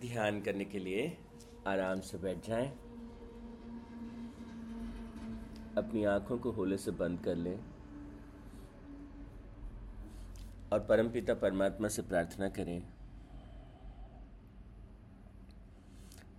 [0.00, 1.06] ध्यान करने के लिए
[1.66, 2.68] आराम से बैठ जाएँ।
[5.78, 7.58] अपनी आँखों को होले से बंद कर लें
[10.72, 12.82] और परमपिता परमात्मा से प्रार्थना करें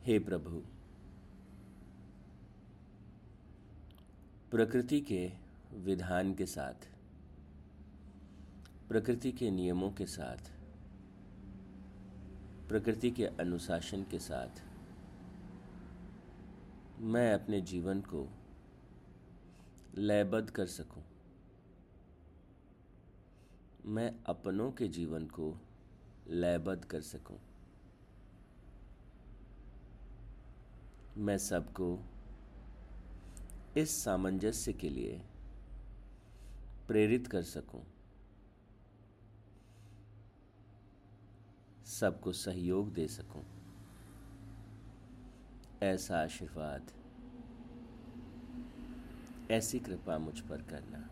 [0.05, 0.61] हे प्रभु,
[4.51, 5.31] प्रकृति के
[5.85, 6.87] विधान के साथ,
[8.89, 10.51] प्रकृति के नियमों के साथ
[12.69, 14.61] प्रकृति के अनुशासन के साथ
[17.01, 18.29] मैं अपने जीवन को
[19.97, 21.03] लयबद्ध कर सकूँ।
[23.85, 25.57] मैं अपनों के जीवन को
[26.27, 27.39] लयबद्ध कर सकूँ।
[31.17, 31.99] मैं सबको
[33.77, 35.21] इस सामंजस्य के लिए
[36.87, 37.98] प्रेरित कर सकूँ।
[41.99, 43.43] सबको सहयोग दे सकूँ।
[45.83, 46.91] ऐसा आशीर्वाद,
[49.51, 51.07] ऐसी कृपा मुझ पर करना।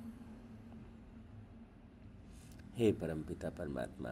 [2.76, 4.12] हे परमपिता परमात्मा,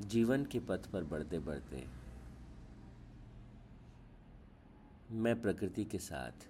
[0.00, 1.86] जीवन के पथ पर बढ़ते बढ़ते
[5.10, 6.46] मैं प्रकृति के साथ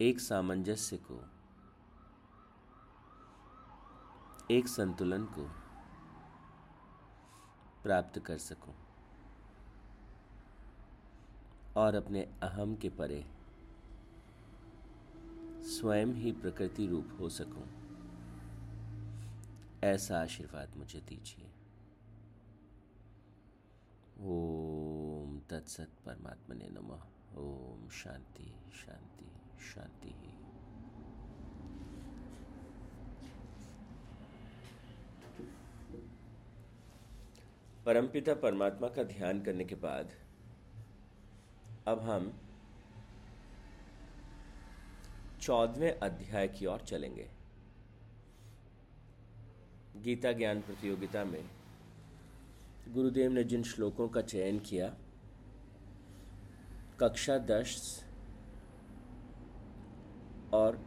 [0.00, 1.20] एक सामंजस्य को,
[4.50, 5.65] एक संतुलन को
[7.86, 8.74] प्राप्त कर सकूँ।
[11.76, 13.26] और अपने अहम के परे
[15.62, 17.68] स्वयं ही प्रकृति रूप हो सकूँ।
[19.84, 21.50] ऐसा आशीर्वाद मुझे दीजिए।
[24.20, 29.30] ओम तत्सत परमात्मा ने नमः। ओम शांति शांति
[29.64, 30.45] शांति।
[37.86, 40.10] परमपिता परमात्मा का ध्यान करने के बाद,
[41.88, 42.24] अब हम
[45.42, 47.28] चौदहवें अध्याय की ओर चलेंगे।
[50.04, 51.44] गीता ज्ञान प्रतियोगिता में
[52.88, 54.88] गुरुदेव ने जिन श्लोकों का चयन किया,
[57.00, 58.04] कक्षा दस
[60.52, 60.80] और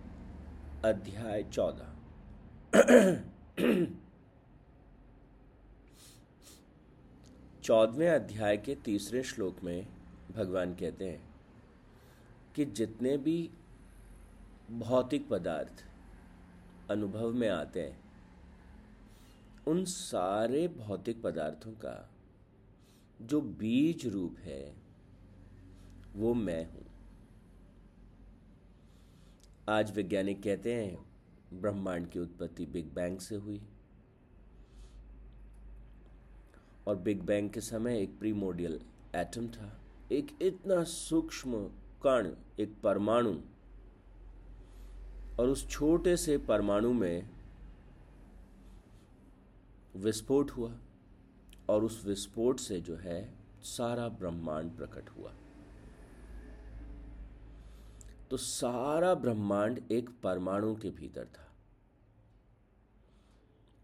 [0.86, 1.88] अध्याय चौदह।
[7.70, 9.88] चौदहवें अध्याय के तीसरे श्लोक में
[10.36, 11.30] भगवान कहते हैं
[12.56, 13.50] कि जितने भी
[14.72, 15.86] भौतिक पदार्थ
[16.92, 18.00] अनुभव में आते हैं,
[19.68, 22.10] उन सारे भौतिक पदार्थों का
[23.22, 24.76] जो बीज रूप है,
[26.16, 26.86] वो मैं हूँ।
[29.70, 31.06] आज वैज्ञानिक कहते हैं,
[31.62, 33.62] ब्रह्मांड की उत्पत्ति बिग बैंग से हुई।
[36.88, 38.82] और बिग बैंग के समय एक प्रीमोडियल
[39.16, 39.80] एटम था।
[40.12, 41.68] एक इतना सूक्ष्म
[42.04, 43.42] कण, एक परमाणु।
[45.40, 47.30] और उस छोटे से परमाणु में
[49.96, 50.78] विस्फोट हुआ
[51.70, 55.34] और उस विस्फोट से जो है, सारा ब्रह्मांड प्रकट हुआ।
[58.32, 61.46] तो सारा ब्रह्मांड एक परमाणु के भीतर था।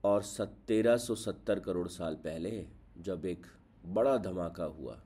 [0.04, 0.24] और
[0.68, 2.68] तेरह सौ सत्तर करोड़ साल पहले
[2.98, 3.46] जब एक
[3.86, 5.02] बड़ा धमाका हुआ,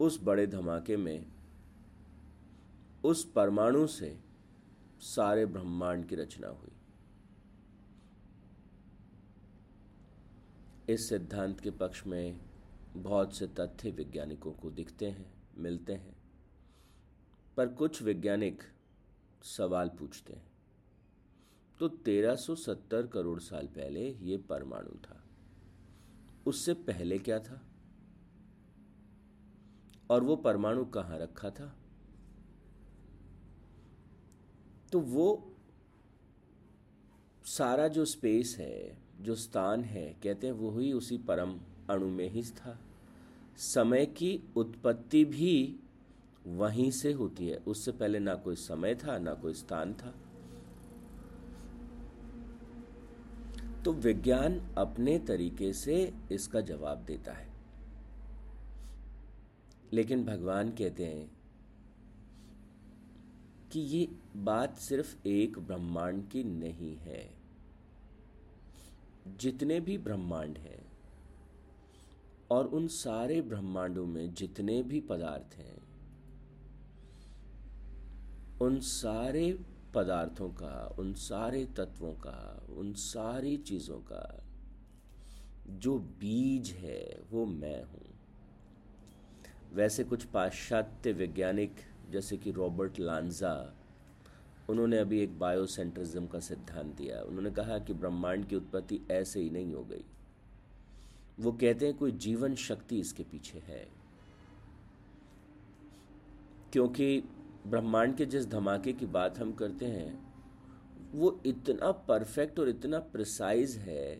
[0.00, 1.26] उस बड़े धमाके में
[3.04, 4.18] उस परमाणु से
[5.00, 6.72] सारे ब्रह्मांड की रचना हुई।
[10.88, 12.40] इस सिद्धांत के पक्ष में
[12.96, 16.16] बहुत से तथ्य वैज्ञानिकों को दिखते हैं, मिलते हैं,
[17.56, 18.62] पर कुछ वैज्ञानिक
[19.42, 20.52] सवाल पूछते हैं
[21.80, 25.23] तो 1370 करोड़ साल पहले ये परमाणु था।
[26.46, 27.62] उससे पहले क्या था?
[30.10, 31.76] और वो परमाणु कहाँ रखा था?
[34.92, 35.56] तो वो
[37.44, 41.60] सारा जो स्पेस है, जो स्थान है, कहते हैं वो ही उसी परम
[41.90, 42.78] अणु में ही था।
[43.56, 45.80] समय की उत्पत्ति भी
[46.46, 50.14] वहीं से होती है। उससे पहले ना कोई समय था, ना कोई स्थान था।
[53.84, 57.48] तो विज्ञान अपने तरीके से इसका जवाब देता है।
[59.92, 61.30] लेकिन भगवान कहते हैं
[63.72, 67.34] कि ये बात सिर्फ़ एक ब्रह्मांड की नहीं है।
[69.38, 70.92] जितने भी ब्रह्मांड हैं
[72.50, 75.76] और उन सारे ब्रह्मांडों में जितने भी पदार्थ हैं,
[78.60, 79.58] उन सारे
[79.94, 84.44] पदार्थों का, उन सारे तत्वों का, उन सारी चीज़ों का,
[85.68, 88.04] जो बीज है, वो मैं हूँ।
[89.72, 91.76] वैसे कुछ पाश्चात्य वैज्ञानिक,
[92.10, 93.74] जैसे कि रॉबर्ट लांजा,
[94.70, 99.50] उन्होंने अभी एक बायोसेंट्रिज्म का सिद्धांत दिया। उन्होंने कहा कि ब्रह्मांड की उत्पत्ति ऐसे ही
[99.50, 100.04] नहीं हो गई।
[101.40, 103.88] वो कहते हैं कोई जीवन शक्ति इसके पीछे है।
[106.72, 107.22] क्योंकि
[107.66, 110.18] ब्रह्मांड के जिस धमाके की बात हम करते हैं,
[111.14, 114.14] वो इतना परफेक्ट और इतना प्रिसाइज है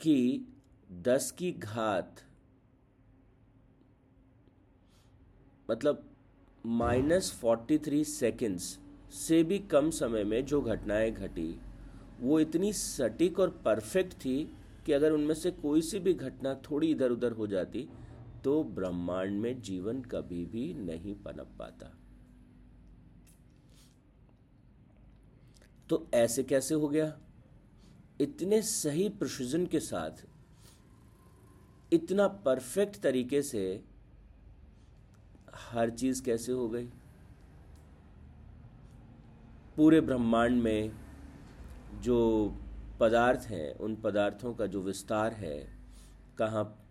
[0.00, 0.46] कि
[0.92, 2.20] दस की घात
[5.70, 6.04] मतलब
[6.66, 8.78] माइनस फोर्टी थ्री सेकेंड्स
[9.12, 11.60] से भी कम समय में जो घटनाएँ घटी,
[12.20, 14.36] वो इतनी सटीक और परफेक्ट थी
[14.86, 17.88] कि अगर उनमें से कोई सी भी घटना थोड़ी इधर उधर हो जाती
[18.48, 21.98] तो ब्रह्मांड में जीवन कभी भी नहीं पनप पाता।
[25.90, 27.18] तो ऐसे कैसे हो गया?
[28.20, 30.10] इतने सही प्रोसीजन के साथ,
[31.92, 33.84] इतना परफेक्ट तरीके से
[35.54, 36.86] हर चीज़ कैसे हो गई?
[39.76, 40.92] पूरे ब्रह्मांड में
[42.00, 42.56] जो
[43.00, 45.78] पदार्थ हैं, उन पदार्थों का जो विस्तार है,
[46.38, 46.84] कहाँ,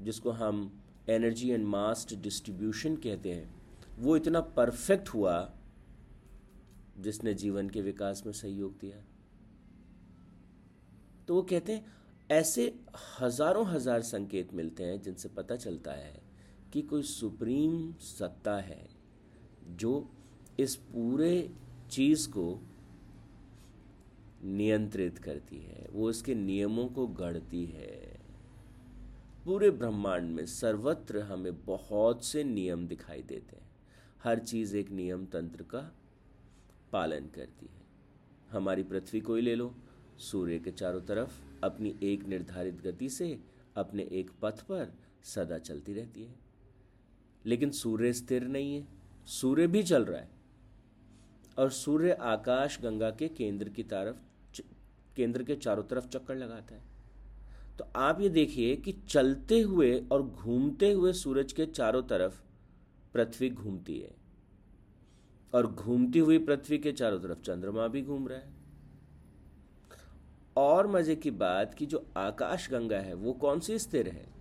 [0.00, 3.50] जिसको हम एनर्जी एंड मास डिस्ट्रीब्यूशन कहते हैं।
[3.98, 5.34] वो इतना परफेक्ट हुआ
[6.98, 9.02] जिसने जीवन के विकास में सहयोग दिया।
[11.28, 11.84] तो वो कहते हैं,
[12.30, 12.74] ऐसे
[13.20, 16.20] हज़ारों हज़ार संकेत मिलते हैं जिनसे पता चलता है
[16.72, 18.86] कि कोई सुप्रीम सत्ता है
[19.76, 19.92] जो
[20.60, 21.50] इस पूरे
[21.90, 22.60] चीज़ को
[24.44, 28.21] नियंत्रित करती है, वो इसके नियमों को गढ़ती है।
[29.44, 33.70] पूरे ब्रह्मांड में सर्वत्र हमें बहुत से नियम दिखाई देते हैं।
[34.24, 35.96] हर चीज़ एक नियम तंत्र का
[36.92, 37.82] पालन करती है।
[38.50, 39.74] हमारी पृथ्वी को ही ले लो।
[40.18, 43.40] सूर्य के चारों तरफ़ अपनी एक निर्धारित गति से
[43.76, 44.94] अपने एक पथ पर
[45.24, 46.34] सदा चलती रहती है।
[47.46, 48.88] लेकिन सूर्य स्थिर नहीं है।
[49.26, 50.30] सूर्य भी चल रहा है।
[51.58, 54.16] और सूर्य आकाश गंगा के केंद्र की तरफ़
[55.16, 56.92] केंद्र के चारों तरफ़ चक्कर लगाता है।
[57.78, 62.42] तो आप ये देखिए कि चलते हुए और घूमते हुए सूरज के चारों तरफ़
[63.14, 64.14] पृथ्वी घूमती है।
[65.54, 68.48] और घूमती हुई पृथ्वी के चारों तरफ़ चंद्रमा भी घूम रहा है।
[70.56, 74.32] और मज़े की बात कि जो आकाश गंगा है, वो कौन सी स्थिर है?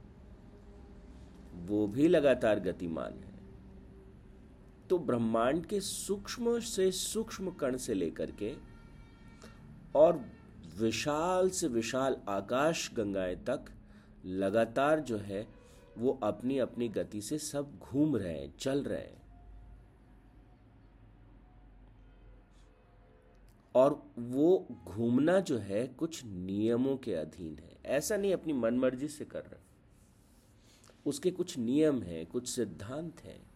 [1.55, 3.31] वो भी लगातार गतिमान है।
[4.89, 8.55] तो ब्रह्मांड के सूक्ष्म से सूक्ष्म कण से लेकर के
[9.95, 10.25] और
[10.77, 13.65] विशाल से विशाल आकाश गंगाएँ तक
[14.25, 15.47] लगातार जो है,
[15.97, 19.21] वो अपनी अपनी गति से सब घूम रहे हैं, चल रहे हैं।
[23.75, 29.25] और वो घूमना जो है, कुछ नियमों के अधीन है। ऐसा नहीं अपनी मनमर्जी से
[29.25, 29.61] कर रहे।
[31.05, 33.51] उसके कुछ नियम हैं, कुछ सिद्धांत हैं।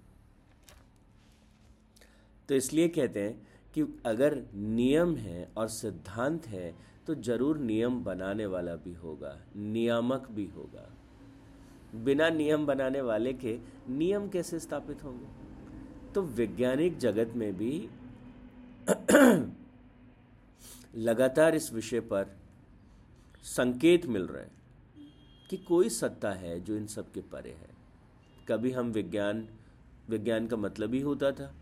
[2.50, 8.46] तो इसलिए कहते हैं कि अगर नियम है और सिद्धांत है तो ज़रूर नियम बनाने
[8.46, 10.90] वाला भी होगा, नियामक भी होगा।
[12.04, 13.60] बिना नियम बनाने वाले के
[13.90, 15.28] नियम कैसे स्थापित होंगे?
[16.14, 17.90] तो वैज्ञानिक जगत में भी
[20.96, 22.38] लगातार इस विषय पर
[23.44, 24.52] संकेत मिल रहे हैं
[25.50, 27.70] कि कोई सत्ता है जो इन सब के परे है।
[28.48, 29.48] कभी हम विज्ञान
[30.10, 31.56] विज्ञान का मतलब ही होता था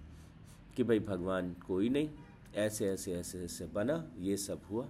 [0.75, 2.09] कि भाई भगवान कोई नहीं,
[2.55, 4.87] ऐसे ऐसे ऐसे ऐसे बना, ये सब हुआ।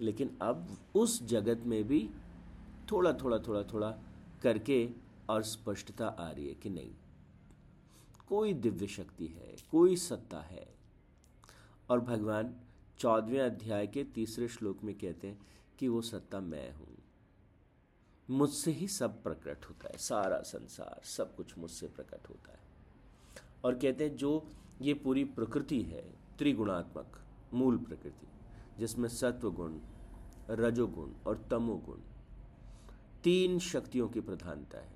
[0.00, 2.10] लेकिन अब उस जगत में भी
[2.92, 3.98] थोड़ा थोड़ा थोड़ा थोड़ा
[4.42, 4.90] करके
[5.28, 6.94] और स्पष्टता आ रही है कि नहीं।
[8.28, 10.74] कोई दिव्य शक्ति है, कोई सत्ता है।
[11.90, 12.56] और भगवान
[12.98, 15.46] चौदहवें अध्याय के तीसरे श्लोक में कहते हैं
[15.78, 16.98] कि वो सत्ता मैं हूँ।
[18.30, 22.58] मुझसे ही सब प्रकट होता है, सारा संसार, सब कुछ मुझसे प्रकट होता है।
[23.64, 24.48] और कहते हैं, जो
[24.82, 27.20] ये पूरी प्रकृति है, त्रिगुणात्मक,
[27.54, 28.26] मूल प्रकृति
[28.78, 29.78] जिसमें सत्व गुण
[30.50, 31.96] रजोगुण और तमोगुण
[33.24, 34.94] तीन शक्तियों की प्रधानता है।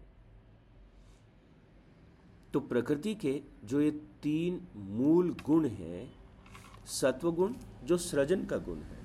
[2.52, 3.90] तो प्रकृति के जो ये
[4.22, 6.14] तीन मूल गुण हैं,
[6.86, 7.54] सत्वगुण
[7.84, 8.98] जो सृजन का गुण है।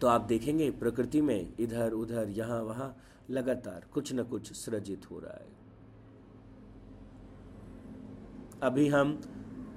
[0.00, 2.96] तो आप देखेंगे प्रकृति में इधर, उधर, यहाँ, वहाँ
[3.30, 5.60] लगातार कुछ न कुछ सृजित हो रहा है।
[8.62, 9.20] अभी हम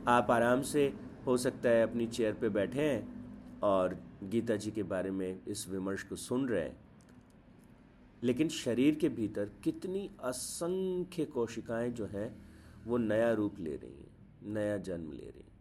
[0.08, 3.24] आप आराम से हो सकता है अपनी चेयर पे बैठे हैं
[3.62, 6.78] और गीता जी के बारे में इस विमर्श को सुन रहे हैं।
[8.24, 12.50] लेकिन शरीर के भीतर कितनी असंख्य कोशिकाएँ जो हैं,
[12.86, 15.54] वो नया रूप ले रही हैं, नया जन्म ले रही हैं।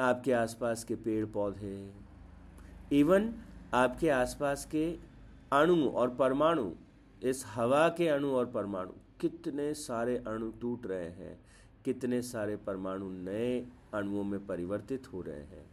[0.00, 1.92] आपके आसपास के पेड़ पौधे
[2.92, 3.34] इवन
[3.74, 4.98] आपके आसपास के
[5.52, 6.72] अणु और परमाणु,
[7.22, 8.90] इस हवा के अणु और परमाणु,
[9.20, 11.43] कितने सारे अणु टूट रहे हैं
[11.84, 15.66] कितने सारे परमाणु नए अणुओं में परिवर्तित हो रहे हैं,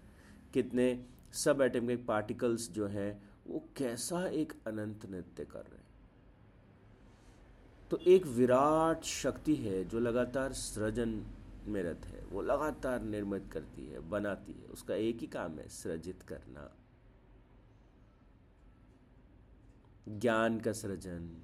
[0.53, 5.81] कितने सब एटमिक पार्टिकल्स जो हैं, वो कैसा एक अनंत नृत्य कर रहे हैं।
[7.91, 11.25] तो एक विराट शक्ति है जो लगातार सृजन
[11.65, 15.67] में रत है, वो लगातार निर्मित करती है, बनाती है, उसका एक ही काम है,
[15.67, 16.75] सृजित करना।
[20.09, 21.37] ज्ञान का सृजन।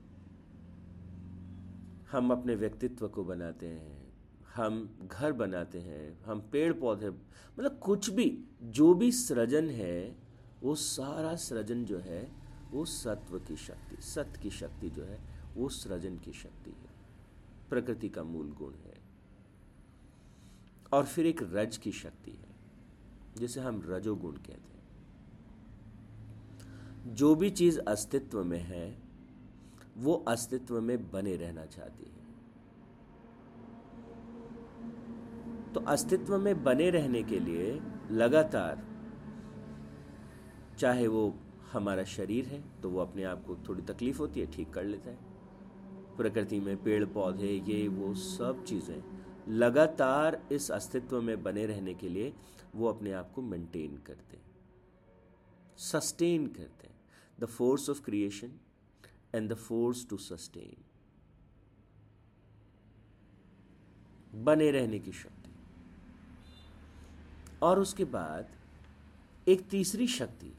[2.11, 3.96] हम अपने व्यक्तित्व को बनाते हैं।
[4.57, 10.15] हम घर बनाते हैं, हम पेड़ पौधे मतलब कुछ भी, जो भी सृजन है,
[10.63, 12.31] वो सारा सृजन जो है,
[12.71, 15.19] वो सत्व की शक्ति, सत्य की शक्ति जो है,
[15.55, 16.87] वो सृजन की शक्ति है।
[17.69, 18.97] प्रकृति का मूल गुण है।
[20.93, 22.55] और फिर एक रज की शक्ति है,
[23.37, 24.77] जिसे हम रजोगुण कहते हैं।
[27.15, 28.99] जो भी चीज़ अस्तित्व में है,
[29.97, 32.26] वो अस्तित्व में बने रहना चाहती है।
[35.77, 37.65] तो अस्तित्व में बने रहने के लिए
[38.11, 38.79] लगातार
[40.79, 41.21] चाहे वो
[41.71, 45.09] हमारा शरीर है तो वो अपने आप को थोड़ी तकलीफ़ होती है, ठीक कर लेता
[45.09, 45.17] है।
[46.17, 49.03] प्रकृति में पेड़, पौधे, ये, वो, सब चीज़ें
[49.49, 52.33] लगातार इस अस्तित्व में बने रहने के लिए
[52.75, 54.39] वो अपने आप को मेंटेन करते
[55.83, 56.99] सस्टेन करते हैं।
[57.39, 58.59] The force of creation
[59.35, 60.75] and the force to sustain
[64.43, 65.36] बने रहने की शक्ति।
[67.61, 68.47] और उसके बाद
[69.47, 70.53] एक तीसरी शक्ति,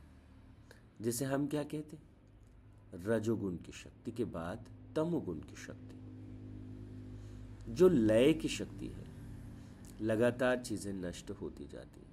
[1.01, 2.09] जिसे हम क्या कहते हैं?
[2.95, 4.65] रजोगुण की शक्ति के बाद
[4.97, 5.95] तमोगुण की शक्ति।
[7.75, 9.07] जो लय की शक्ति है,
[10.03, 12.09] लगातार चीज़ें नष्ट होती जाती है।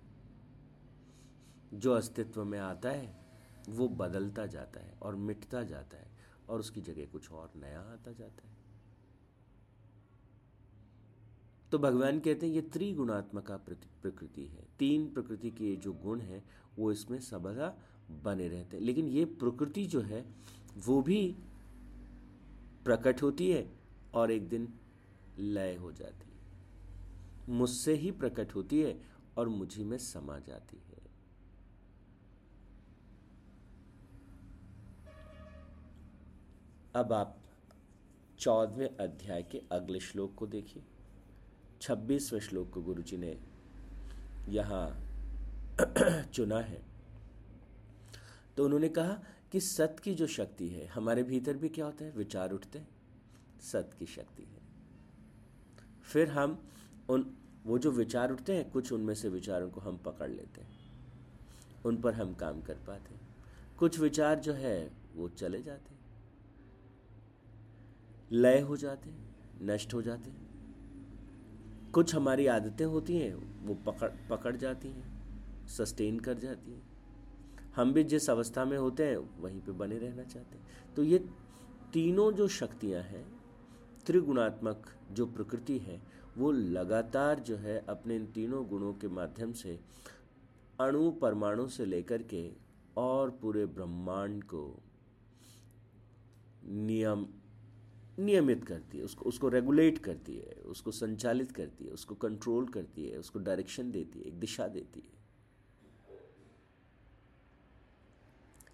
[1.79, 3.25] जो अस्तित्व में आता है,
[3.69, 6.07] वो बदलता जाता है और मिटता जाता है
[6.49, 8.64] और उसकी जगह कुछ और नया आता जाता है।
[11.71, 16.43] तो भगवान कहते हैं, ये त्रिगुणात्मका प्रकृति है। तीन प्रकृति के जो गुण हैं,
[16.79, 17.77] वो इसमें सबदा
[18.23, 20.25] बने रहते हैं। लेकिन ये प्रकृति जो है,
[20.77, 21.35] वो भी
[22.85, 23.73] प्रकट होती है
[24.13, 24.73] और एक दिन
[25.39, 26.35] लय हो जाती है।
[27.49, 29.01] मुझसे ही प्रकट होती है
[29.37, 30.95] और मुझी में समा जाती है।
[36.95, 37.37] अब आप
[38.39, 40.83] चौदहवें अध्याय के अगले श्लोक को देखिए।
[41.85, 43.37] छब्बीसवें श्लोक को गुरु जी ने
[44.49, 45.01] यहाँ
[46.23, 46.81] चुना है।
[48.57, 52.11] तो उन्होंने कहा कि सत की जो शक्ति है, हमारे भीतर भी क्या होता है?
[52.11, 52.87] विचार उठते हैं।
[53.61, 54.61] सत की शक्ति है।
[56.03, 56.67] फिर हम
[57.09, 60.79] उन, वो जो विचार उठते हैं, कुछ उनमें से विचारों को हम पकड़ लेते हैं।
[61.85, 63.35] उन पर हम काम कर पाते हैं।
[63.79, 65.99] कुछ विचार जो है, वो चले जाते हैं।
[68.31, 70.44] लय हो जाते हैं, नष्ट हो जाते हैं।
[71.95, 76.81] कुछ हमारी आदतें होती हैं, वो पकड़ पकड़ जाती हैं सस्टेन कर जाती हैं।
[77.75, 81.17] हम भी जिस अवस्था में होते हैं, वहीं पे बने रहना चाहते हैं। तो ये
[81.93, 83.25] तीनों जो शक्तियाँ हैं,
[84.05, 86.01] त्रिगुणात्मक जो प्रकृति है,
[86.37, 89.79] वो लगातार जो है अपने इन तीनों गुणों के माध्यम से
[90.79, 92.51] अणु परमाणु से लेकर के
[92.97, 94.79] और पूरे ब्रह्मांड को
[96.65, 97.25] नियम
[98.19, 103.07] नियमित करती है, उसको उसको रेगुलेट करती है, उसको संचालित करती है, उसको कंट्रोल करती
[103.07, 105.15] है, उसको डायरेक्शन देती है, एक दिशा देती है।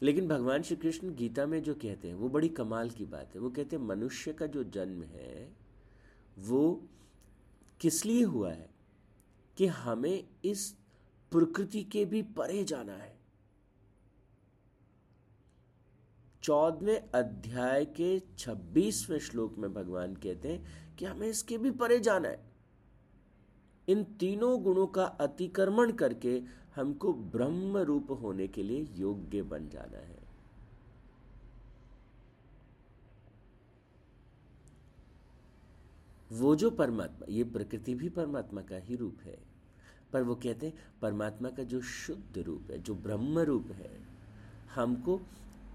[0.01, 3.41] लेकिन भगवान श्री कृष्ण गीता में जो कहते हैं, वो बड़ी कमाल की बात है।
[3.41, 5.51] वो कहते हैं, मनुष्य का जो जन्म है,
[6.39, 6.83] वो
[7.79, 8.69] किस लिए हुआ है
[9.57, 10.75] कि हमें इस
[11.31, 13.20] प्रकृति के भी परे जाना है?
[16.43, 22.27] चौदहवें अध्याय के छब्बीसवें श्लोक में भगवान कहते हैं कि हमें इसके भी परे जाना
[22.29, 22.51] है।
[23.87, 26.41] इन तीनों गुणों का अतिक्रमण करके
[26.75, 30.21] हमको ब्रह्म रूप होने के लिए योग्य बन जाना है।
[36.31, 39.37] वो जो परमात्मा, ये प्रकृति भी परमात्मा का ही रूप है।
[40.13, 44.01] पर वो कहते हैं, परमात्मा का जो शुद्ध रूप है, जो ब्रह्म रूप है,
[44.75, 45.21] हमको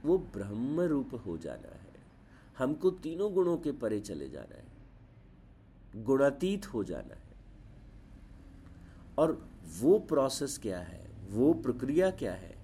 [0.06, 1.86] वो ब्रह्म रूप हो जाना है।
[2.58, 4.66] हमको तीनों गुणों के परे चले जाना है।
[6.04, 7.36] गुणातीत हो जाना है।
[9.18, 9.48] और
[9.80, 11.10] वो प्रोसेस क्या है?
[11.30, 12.56] वो प्रक्रिया क्या है?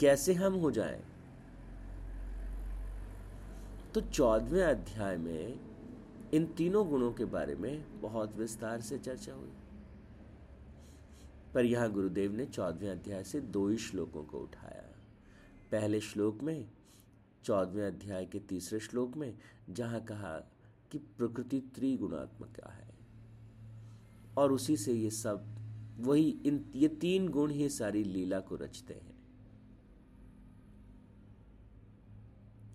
[0.00, 1.04] कैसे हम हो जाएँ?
[3.94, 5.60] तो चौदहवें अध्याय में
[6.34, 9.52] इन तीनों गुणों के बारे में बहुत विस्तार से चर्चा हुई।
[11.54, 14.81] पर यहाँ गुरुदेव ने चौदहवें अध्याय से दो ही श्लोकों को उठाया।
[15.72, 16.70] पहले श्लोक में,
[17.44, 19.38] चौदहवें अध्याय के तीसरे श्लोक में,
[19.70, 20.38] जहाँ कहा
[20.90, 22.94] कि प्रकृति त्रिगुणात्मक है।
[24.36, 25.46] और उसी से ये सब,
[25.98, 29.18] वही इन, ये तीन गुण ही सारी लीला को रचते हैं।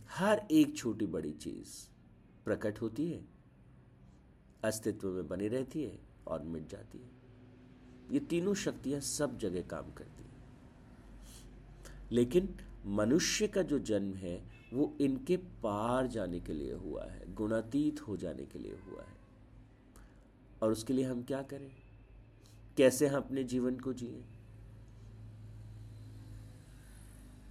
[0.10, 1.90] हर एक छोटी बड़ी चीज़
[2.46, 3.26] प्रकट होती है,
[4.64, 7.10] अस्तित्व में बनी रहती है और मिट जाती है।
[8.12, 10.38] ये तीनों शक्तियाँ सब जगह काम करती हैं।
[12.12, 14.44] लेकिन मनुष्य का जो जन्म है,
[14.74, 19.18] वो इनके पार जाने के लिए हुआ है, गुणातीत हो जाने के लिए हुआ है।
[20.62, 21.72] और उसके लिए हम क्या करें?
[22.78, 24.26] कैसे हम अपने जीवन को जिए?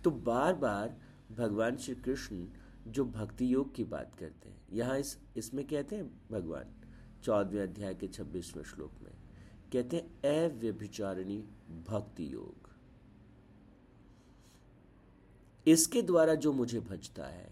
[0.04, 0.96] तो बार बार
[1.36, 2.46] भगवान श्री कृष्ण
[2.86, 6.64] जो भक्ति योग की बात करते हैं, यहाँ इस, इसमें कहते हैं भगवान,
[7.22, 9.12] चौदहवें अध्याय के छब्बीसवें श्लोक में,
[9.72, 11.38] कहते हैं, अव्यभिचारिणी
[11.88, 12.65] भक्ति योग।
[15.66, 17.50] इसके द्वारा जो मुझे भजता है,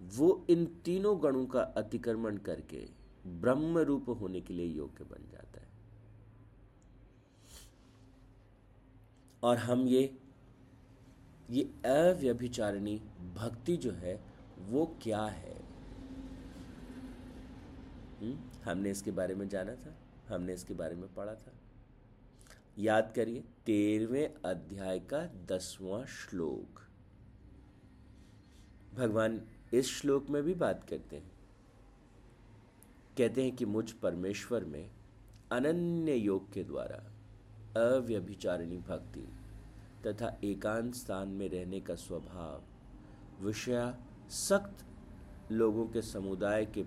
[0.00, 2.86] वो इन तीनों गणों का अतिक्रमण करके
[3.40, 5.72] ब्रह्म रूप होने के लिए योग्य बन जाता है
[9.42, 10.02] और हम ये
[11.50, 12.96] ये अव्यभिचारिणी
[13.36, 14.20] भक्ति जो है,
[14.60, 15.54] वो क्या है
[18.20, 18.30] हुँ?
[18.30, 18.38] हम्म?
[18.64, 19.94] हमने इसके बारे में जाना था,
[20.28, 21.52] हमने इसके बारे में पढ़ा था
[22.78, 26.80] याद करिए तेरहवें अध्याय का दसवां श्लोक।
[28.94, 29.40] भगवान
[29.74, 31.30] इस श्लोक में भी बात करते हैं।
[33.18, 34.90] कहते हैं कि मुझ परमेश्वर में
[35.52, 36.98] अनन्य योग के द्वारा
[37.80, 39.26] अव्यभिचारिणी भक्ति
[40.06, 42.62] तथा एकांत स्थान में रहने का स्वभाव
[43.44, 43.96] विषया
[44.30, 44.84] सख्त
[45.52, 46.82] लोगों के समुदाय के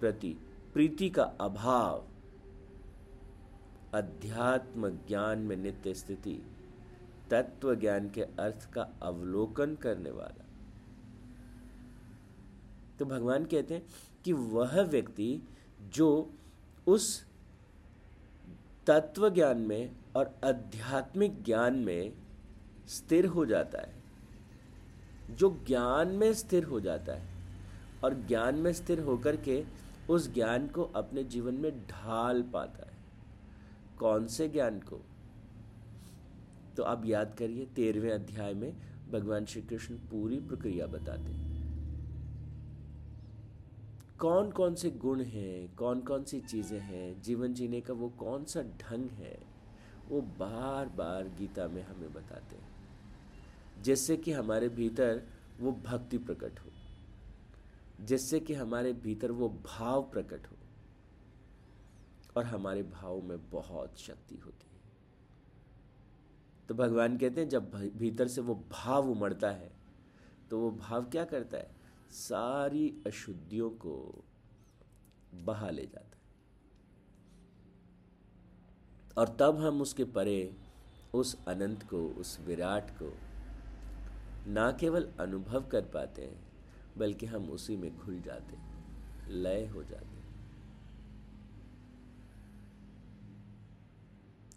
[0.00, 0.36] प्रति
[0.72, 2.06] प्रीति का अभाव
[3.94, 6.32] अध्यात्म ज्ञान में नित्य स्थिति
[7.30, 10.44] तत्व ज्ञान के अर्थ का अवलोकन करने वाला।
[12.98, 13.82] तो भगवान कहते हैं
[14.24, 15.42] कि वह व्यक्ति
[15.94, 16.08] जो
[16.86, 17.24] उस
[18.86, 22.12] तत्व ज्ञान में और आध्यात्मिक ज्ञान में
[22.88, 23.94] स्थिर हो जाता है,
[25.30, 27.28] जो ज्ञान में स्थिर हो जाता है
[28.04, 29.64] और ज्ञान में स्थिर होकर के
[30.10, 32.89] उस ज्ञान को अपने जीवन में ढाल पाता है।
[34.00, 35.04] कौन से ज्ञान को?
[36.76, 38.76] तो अब याद करिए, तेरहवें अध्याय में
[39.12, 41.50] भगवान श्री कृष्ण पूरी प्रक्रिया बताते हैं।
[44.18, 48.44] कौन कौन से गुण हैं कौन कौन सी चीज़ें हैं, जीवन जीने का वो कौन
[48.44, 49.40] सा ढंग है,
[50.08, 52.68] वो बार बार गीता में हमें बताते हैं।
[53.82, 55.22] जिससे कि हमारे भीतर
[55.60, 56.70] वो भक्ति प्रकट हो।
[58.04, 60.56] जिससे कि हमारे भीतर वो भाव प्रकट हो।
[62.36, 64.80] और हमारे भाव में बहुत शक्ति होती है।
[66.68, 69.70] तो भगवान कहते हैं, जब भीतर से वो भाव उमड़ता है
[70.50, 71.70] तो वो भाव क्या करता है?
[72.10, 74.24] सारी अशुद्धियों को
[75.34, 76.20] बहा ले जाता है।
[79.18, 80.56] और तब हम उसके परे,
[81.14, 83.12] उस अनंत को, उस विराट को
[84.46, 86.40] ना केवल अनुभव कर पाते हैं,
[86.98, 88.56] बल्कि हम उसी में घुल जाते
[89.32, 90.19] लय हो जाते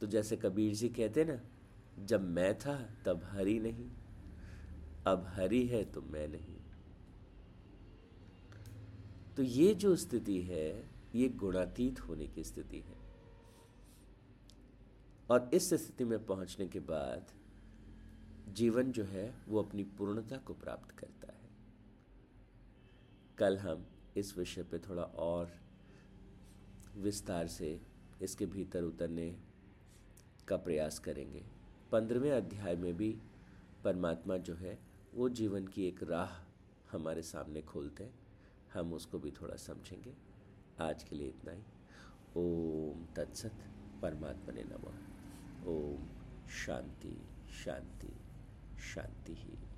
[0.03, 1.39] तो जैसे कबीर जी कहते ना,
[2.05, 3.91] जब मैं था, तब हरी नहीं,
[5.07, 6.55] अब हरी है तो मैं नहीं।
[9.37, 12.95] तो ये जो स्थिति है, ये गुणातीत होने की स्थिति है।
[15.29, 17.31] और इस स्थिति में पहुँचने के बाद,
[18.49, 21.49] जीवन जो है, वो अपनी पूर्णता को प्राप्त करता है।
[23.37, 23.85] कल हम
[24.17, 25.51] इस विषय पे थोड़ा और
[26.97, 27.81] विस्तार से
[28.21, 29.52] इसके भीतर उतरने
[30.47, 31.43] का प्रयास करेंगे।
[31.91, 33.17] पंद्रहवें अध्याय में भी
[33.83, 34.79] परमात्मा जो है,
[35.15, 36.29] वो जीवन की एक राह
[36.91, 38.13] हमारे सामने खोलते हैं।
[38.73, 40.13] हम उसको भी थोड़ा समझेंगे।
[40.79, 41.63] आज के लिए इतना ही।
[42.37, 43.53] ओम तत्सत
[44.01, 44.97] परमात्मा ने नमः।
[45.67, 46.07] ओम
[46.49, 47.21] शांति
[47.65, 48.13] शांति
[48.79, 49.72] शांति ही।